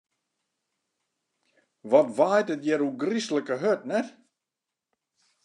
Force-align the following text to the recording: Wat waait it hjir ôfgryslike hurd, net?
Wat 1.89 2.09
waait 2.17 2.49
it 2.53 2.63
hjir 2.65 2.81
ôfgryslike 2.87 3.55
hurd, 3.61 3.81
net? 3.89 4.07